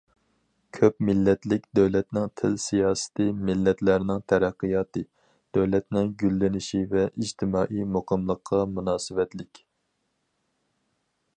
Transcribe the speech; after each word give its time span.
كۆپ 0.75 0.95
مىللەتلىك 1.07 1.65
دۆلەتنىڭ 1.79 2.31
تىل 2.41 2.55
سىياسىتى 2.63 3.27
مىللەتلەرنىڭ 3.49 4.23
تەرەققىياتى، 4.33 5.03
دۆلەتنىڭ 5.57 6.09
گۈللىنىشى 6.23 6.81
ۋە 6.95 7.05
ئىجتىمائىي 7.09 7.85
مۇقىملىققا 7.97 8.63
مۇناسىۋەتلىك. 8.79 9.61